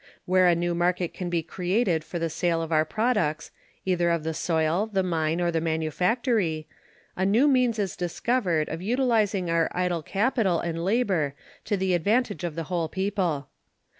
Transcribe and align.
Where 0.25 0.47
a 0.47 0.55
new 0.55 0.73
market 0.73 1.13
can 1.13 1.29
be 1.29 1.43
created 1.43 2.03
for 2.03 2.17
the 2.17 2.27
sale 2.31 2.63
of 2.63 2.71
our 2.71 2.85
products, 2.85 3.51
either 3.85 4.09
of 4.09 4.23
the 4.23 4.33
soil, 4.33 4.87
the 4.91 5.03
mine, 5.03 5.39
or 5.39 5.51
the 5.51 5.61
manufactory, 5.61 6.67
a 7.15 7.23
new 7.23 7.47
means 7.47 7.77
is 7.77 7.95
discovered 7.95 8.67
of 8.69 8.81
utilizing 8.81 9.51
our 9.51 9.69
idle 9.73 10.01
capital 10.01 10.59
and 10.59 10.83
labor 10.83 11.35
to 11.65 11.77
the 11.77 11.93
advantage 11.93 12.43
of 12.43 12.55
the 12.55 12.63
whole 12.63 12.89
people. 12.89 13.49